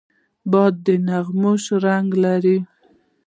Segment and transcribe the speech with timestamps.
[0.51, 2.57] باد د نغمو شرنګ لري